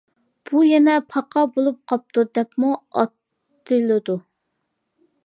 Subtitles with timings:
[0.49, 2.71] بۇ يەنە پاقا بولۇپ قاپتۇ دەپمۇ
[3.03, 4.17] ئاتىلىدۇ.